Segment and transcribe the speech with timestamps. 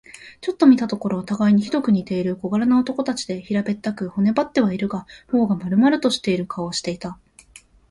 [0.41, 7.19] ちょっと見たところ、たがいにひどく似ている小柄な男たちで、平べったく、骨ばってはいるが、頬がまるまるしている顔をしていた。